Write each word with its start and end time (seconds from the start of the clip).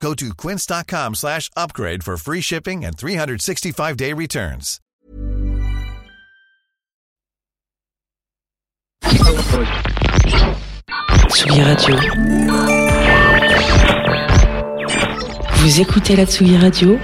Go 0.00 0.14
to 0.14 0.34
quince.com 0.34 1.14
slash 1.14 1.50
upgrade 1.56 2.04
for 2.04 2.16
free 2.16 2.40
shipping 2.40 2.84
and 2.84 2.96
365-day 2.96 4.12
returns. 4.12 4.80
Tsugi 11.28 11.62
Radio. 11.62 11.96
Vous 15.56 15.80
écoutez 15.80 16.16
la 16.16 16.26
Tsugi 16.26 16.56
Radio 16.56 16.98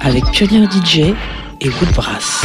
avec 0.00 0.24
Pionnier 0.32 0.66
DJ 0.70 1.14
et 1.60 1.68
Woodbrass. 1.68 2.44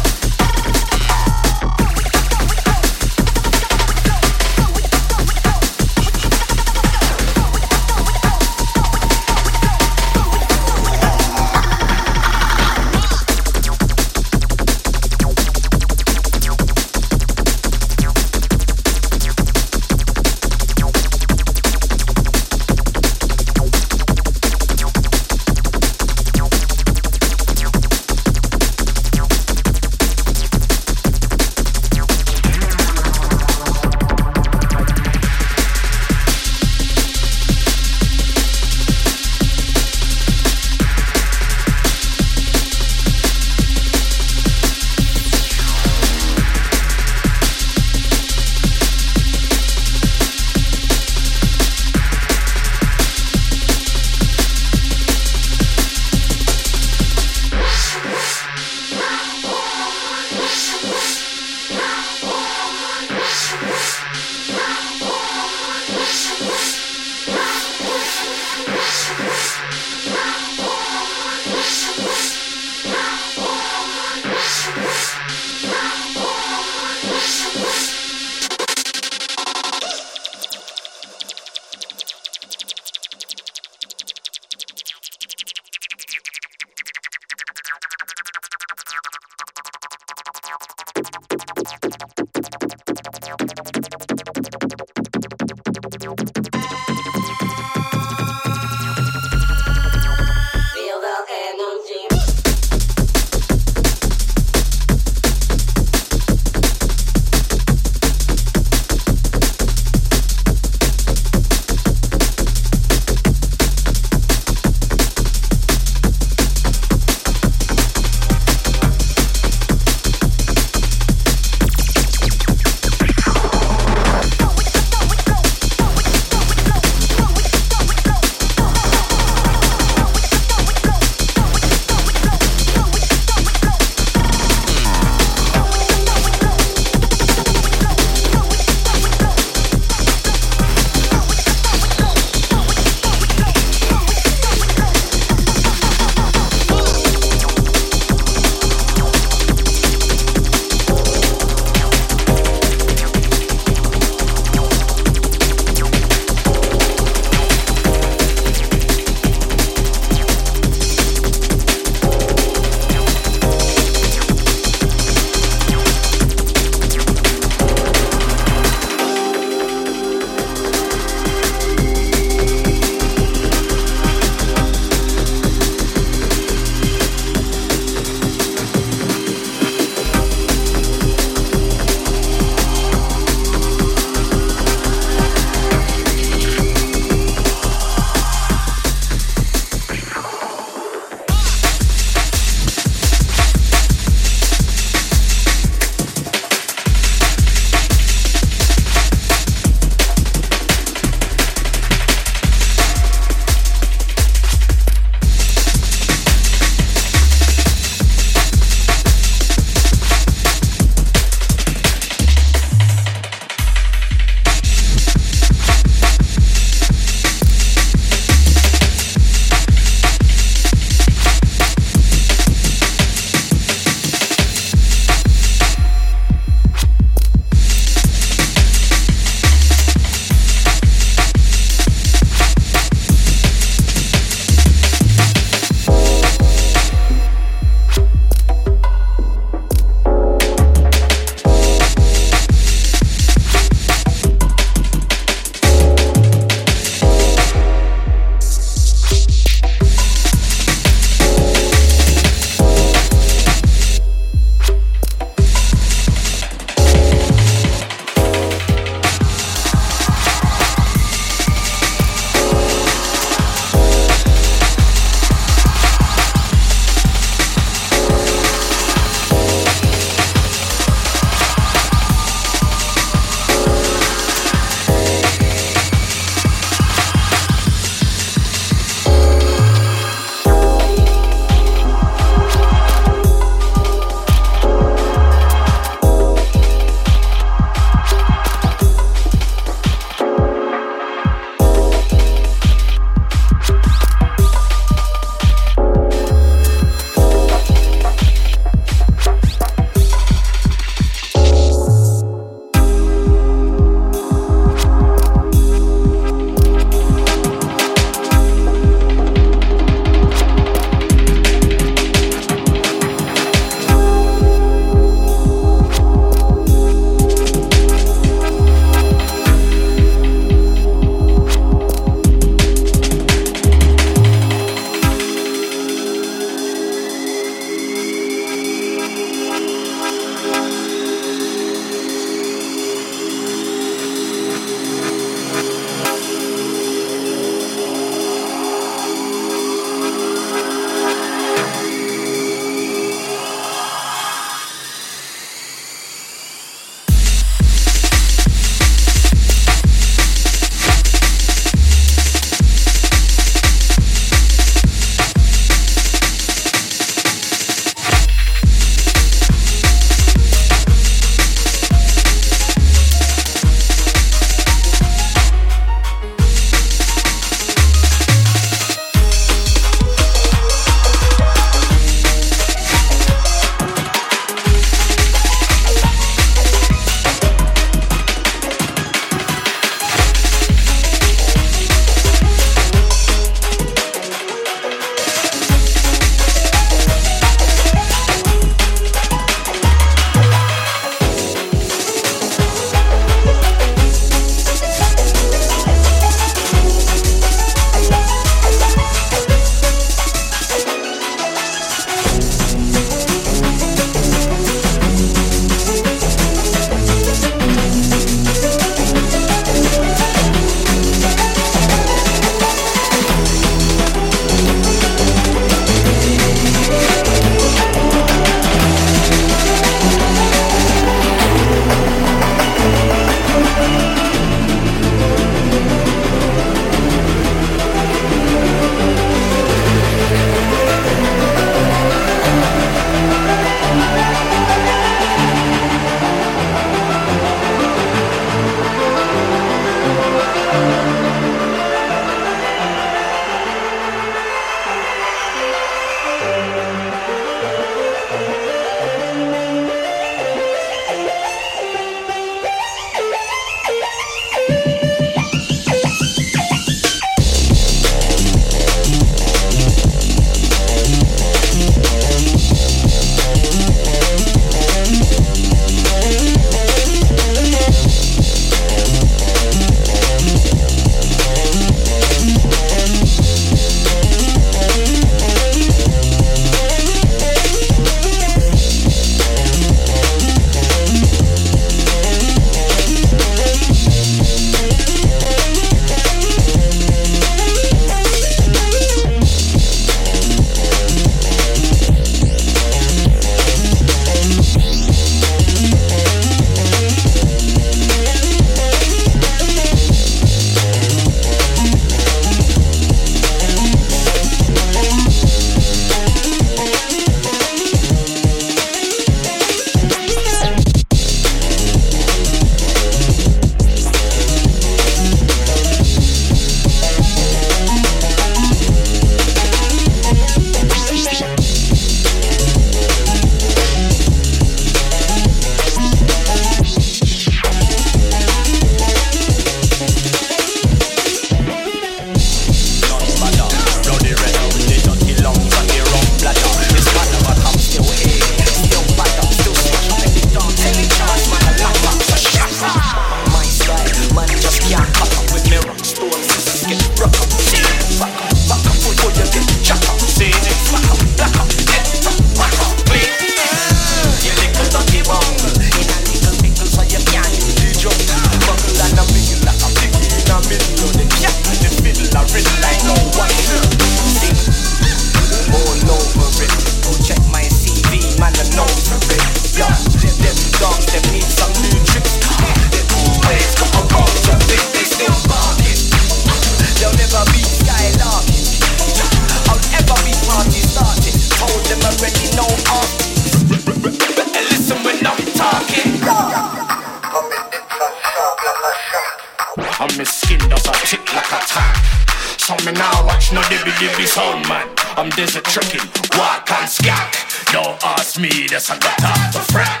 give 594.00 594.16
me 594.18 594.24
sound 594.24 594.66
man. 594.66 594.88
I'm 595.18 595.28
desert 595.30 595.64
trekking, 595.64 596.00
walk 596.38 596.70
and 596.72 596.88
scack. 596.88 597.36
Don't 597.70 598.02
ask 598.02 598.40
me, 598.40 598.48
that's 598.66 598.88
a 598.88 598.94
good 598.94 599.18
time 599.20 599.52
to 599.52 599.60
frack. 599.70 600.00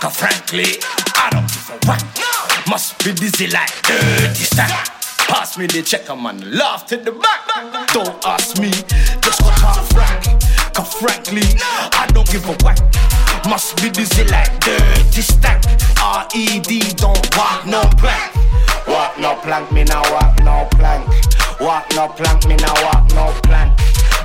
Cause 0.00 0.16
frankly, 0.16 0.80
I 1.14 1.28
don't 1.30 1.46
give 1.52 1.68
a 1.68 1.76
what. 1.86 2.02
Must 2.66 3.04
be 3.04 3.12
dizzy 3.12 3.48
like 3.48 3.70
dirty 3.82 4.44
stack. 4.48 4.88
Pass 5.28 5.58
me 5.58 5.66
the 5.66 5.82
checker 5.82 6.16
man, 6.16 6.40
laugh 6.56 6.86
to 6.86 6.96
the 6.96 7.12
back. 7.12 7.92
Don't 7.92 8.16
ask 8.24 8.58
me, 8.58 8.70
just 9.20 9.40
got 9.40 9.58
half 9.60 9.88
frack. 9.90 10.24
Cause 10.72 10.94
frankly, 10.94 11.44
I 12.00 12.08
don't 12.14 12.28
give 12.32 12.48
a 12.48 12.56
whack. 12.64 12.80
Must 13.46 13.76
be 13.82 13.90
dizzy 13.90 14.24
like 14.24 14.58
dirty 14.60 15.20
stack. 15.20 15.62
R-E-D, 16.00 16.80
don't 16.96 17.36
walk 17.36 17.66
no 17.66 17.82
plank. 17.98 18.34
Walk 18.88 19.18
no 19.18 19.36
plank, 19.36 19.70
me 19.70 19.84
now 19.84 20.02
walk 20.12 20.42
no 20.42 20.66
plank. 20.72 21.04
Walk 21.60 21.86
no 21.94 22.08
plank, 22.08 22.46
me 22.46 22.56
now 22.56 22.74
walk 22.82 23.08
no 23.14 23.32
plank. 23.42 23.78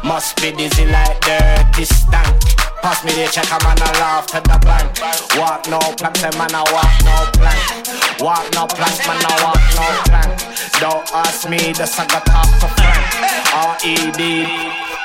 Must 0.03 0.35
be 0.41 0.51
dizzy 0.51 0.85
like 0.85 1.19
dirty 1.21 1.85
stank. 1.85 2.35
Pass 2.81 3.03
me 3.03 3.11
the 3.11 3.27
check, 3.31 3.51
I'm 3.51 3.59
gonna 3.59 3.91
laugh 3.99 4.27
to 4.27 4.39
the 4.41 4.57
bank. 4.65 4.87
Walk 5.37 5.67
no 5.69 5.79
plank, 5.97 6.17
say 6.17 6.31
man, 6.37 6.53
I 6.53 6.63
walk 6.71 6.95
no 7.03 7.15
plank. 7.37 8.21
Walk 8.21 8.45
no 8.55 8.65
plank, 8.67 8.97
man, 9.05 9.21
I 9.21 9.35
walk 9.43 9.63
no 9.75 9.85
plank. 10.07 10.49
Don't 10.79 11.05
ask 11.13 11.49
me 11.49 11.57
the 11.73 11.83
I 11.99 12.05
got 12.07 12.25
talk 12.25 12.49
to 12.61 12.67
Frank. 12.79 13.03
R.E.D. 13.53 14.98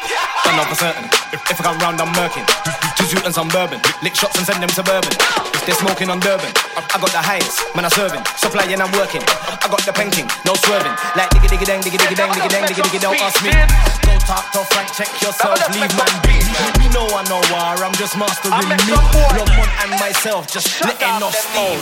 Done 0.45 0.61
off 0.61 0.68
for 0.68 0.76
certain. 0.76 1.05
If, 1.32 1.40
if 1.51 1.61
I 1.61 1.62
come 1.64 1.78
round, 1.80 2.01
I'm 2.01 2.12
murking. 2.14 2.47
Two 2.97 3.05
suit 3.09 3.24
and 3.24 3.34
some 3.34 3.49
bourbon. 3.49 3.80
Lick 4.03 4.14
shots 4.14 4.36
and 4.36 4.47
send 4.47 4.62
them 4.62 4.70
suburban. 4.70 5.11
If 5.11 5.64
they're 5.66 5.74
smoking 5.74 6.11
on 6.11 6.20
Durban. 6.20 6.53
I, 6.76 6.84
I 6.95 6.97
got 7.01 7.11
the 7.11 7.24
highest. 7.24 7.64
Man, 7.74 7.84
I'm 7.84 7.90
serving. 7.90 8.20
and 8.20 8.82
I'm 8.82 8.92
working. 8.92 9.22
I 9.64 9.66
got 9.70 9.80
the 9.86 9.92
penking. 9.92 10.28
No 10.45 10.53
swerving. 10.61 10.92
Like 11.16 11.30
diggy 11.30 11.49
diggy 11.49 11.66
dang, 11.66 11.80
diggy 11.80 11.97
diggy 11.97 12.16
dang, 12.16 12.30
diggy 12.30 12.51
dang, 12.51 12.64
diggy 12.68 12.82
diggy, 12.84 13.01
don't 13.01 13.20
ask 13.20 13.40
me. 13.40 13.51
Go 14.05 14.12
talk 14.28 14.53
to 14.53 14.61
Frank, 14.72 14.92
check 14.92 15.09
yourself, 15.22 15.57
leave 15.72 15.88
man 15.97 16.14
be. 16.26 16.36
We 16.80 16.88
know 16.92 17.07
I 17.09 17.24
know 17.28 17.40
war, 17.49 17.78
I'm 17.80 17.95
just 17.95 18.18
mastering 18.18 18.53
me. 18.68 18.76
Love 18.92 19.51
one 19.57 19.72
and 19.82 19.90
myself, 20.01 20.51
just 20.51 20.68
letting 20.84 21.22
off 21.22 21.34
steam. 21.34 21.80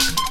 you 0.00 0.27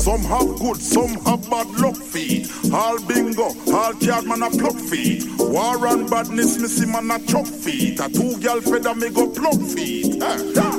Some 0.00 0.22
have 0.22 0.58
good, 0.58 0.78
some 0.78 1.12
have 1.26 1.50
bad 1.50 1.68
luck 1.78 1.94
Feet. 1.94 2.50
All 2.72 2.98
bingo, 3.04 3.52
all 3.70 3.92
chad 4.00 4.24
man 4.24 4.42
a 4.42 4.48
pluck 4.48 4.74
feet. 4.74 5.28
War 5.38 5.86
and 5.88 6.08
badness, 6.08 6.58
me 6.58 6.68
see 6.68 6.86
man 6.86 7.10
a 7.10 7.18
chuck 7.26 7.44
feet. 7.44 8.00
A 8.00 8.08
two 8.08 8.38
girl 8.40 8.62
feather 8.62 8.94
me 8.94 9.10
go 9.10 9.28
pluck 9.28 9.60
feet. 9.60 10.18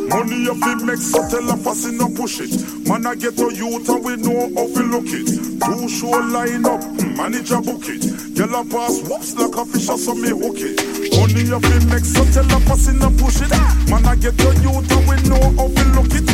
Money 0.09 0.49
of 0.49 0.57
it 0.57 0.83
make 0.83 0.97
so 0.97 1.21
tell 1.29 1.51
a 1.51 1.55
fussy 1.55 1.95
no 1.95 2.09
push 2.09 2.39
it. 2.41 2.87
Man 2.87 3.05
I 3.05 3.13
get 3.13 3.39
a 3.39 3.53
youth 3.53 3.87
and 3.89 4.03
we 4.03 4.15
know 4.15 4.49
how 4.55 4.65
we 4.65 4.83
look 4.89 5.05
it. 5.05 5.27
Two 5.61 5.87
show 5.87 6.09
line 6.09 6.65
up, 6.65 6.81
manager 7.15 7.61
book 7.61 7.83
it. 7.83 8.35
Girl 8.35 8.55
a 8.55 8.65
pass 8.65 9.01
whoops 9.07 9.35
like 9.35 9.55
a 9.55 9.65
fish 9.65 9.85
so 9.85 10.15
me 10.15 10.29
hook 10.29 10.57
it. 10.57 10.90
Money 11.21 11.53
up 11.53 11.63
in 11.65 11.87
make 11.87 12.03
so 12.03 12.25
tell 12.33 12.49
a 12.49 12.59
person 12.65 12.99
to 12.99 13.11
push 13.11 13.41
it. 13.41 13.51
Man, 13.91 14.03
I 14.07 14.15
get 14.15 14.33
your 14.41 14.55
youth 14.55 14.89
and 14.89 15.05
we 15.05 15.15
know 15.29 15.53
how 15.53 15.69
to 15.69 15.83
look 15.93 16.09
it. 16.09 16.25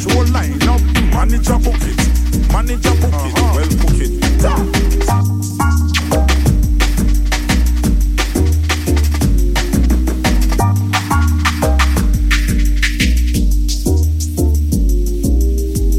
Show 0.00 0.24
line 0.32 0.56
up, 0.66 0.80
manage 1.12 1.50
a 1.50 1.58
book 1.58 1.76
it. 1.84 2.00
Manage 2.50 2.86
a 2.86 2.94
book 2.96 3.12
it, 3.12 3.36
uh-huh. 3.36 3.52
well 3.52 3.68
book 3.76 4.00
it. 4.00 4.16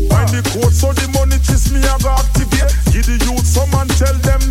Find 0.09 0.29
the 0.33 0.41
code 0.49 0.73
so 0.73 0.91
the 0.91 1.07
money 1.13 1.37
chase 1.45 1.69
me 1.71 1.85
I 1.85 1.93
activate. 2.17 2.73
Give 2.91 3.05
the 3.05 3.13
youth 3.29 3.45
some 3.45 3.69
and 3.79 3.89
tell 3.91 4.17
them 4.25 4.46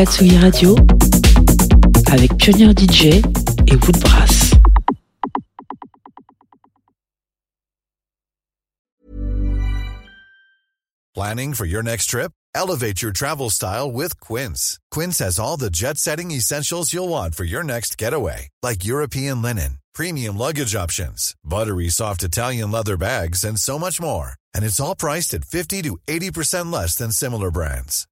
la 0.00 0.06
Tsugi 0.06 0.38
Radio 0.38 0.74
avec 2.10 2.34
Pionnier 2.38 2.72
DJ 2.72 3.22
et 3.66 3.76
Woodbrass. 3.84 4.54
Planning 11.12 11.52
for 11.52 11.66
your 11.66 11.82
next 11.82 12.06
trip? 12.06 12.32
Elevate 12.54 13.02
your 13.02 13.12
travel 13.12 13.50
style 13.50 13.92
with 13.92 14.18
Quince. 14.20 14.78
Quince 14.90 15.18
has 15.18 15.38
all 15.38 15.58
the 15.58 15.68
jet-setting 15.68 16.30
essentials 16.30 16.94
you'll 16.94 17.10
want 17.10 17.34
for 17.34 17.44
your 17.44 17.62
next 17.62 17.98
getaway, 17.98 18.48
like 18.62 18.86
European 18.86 19.42
linen, 19.42 19.80
premium 19.92 20.38
luggage 20.38 20.74
options, 20.74 21.34
buttery 21.44 21.90
soft 21.90 22.22
Italian 22.22 22.70
leather 22.70 22.96
bags, 22.96 23.44
and 23.44 23.58
so 23.58 23.78
much 23.78 24.00
more. 24.00 24.32
And 24.54 24.64
it's 24.64 24.80
all 24.80 24.96
priced 24.96 25.34
at 25.34 25.44
50 25.44 25.82
to 25.82 25.98
80% 26.08 26.72
less 26.72 26.94
than 26.94 27.12
similar 27.12 27.50
brands. 27.50 28.06